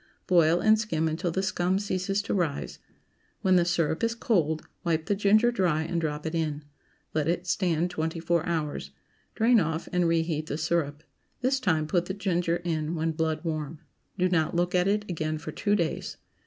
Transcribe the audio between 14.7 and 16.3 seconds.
at it again for two days.